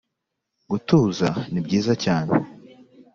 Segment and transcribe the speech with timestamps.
[0.69, 2.33] gutuza ni byiza cyane